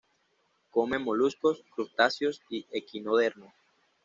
Come 0.71 0.97
moluscos, 0.97 1.63
crustáceos 1.75 2.41
y 2.49 2.65
equinodermos. 2.71 3.53